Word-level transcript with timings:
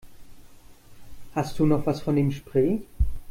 Hast 1.35 1.59
du 1.59 1.67
noch 1.67 1.85
was 1.85 2.01
von 2.01 2.15
dem 2.15 2.31
Spray? 2.31 2.81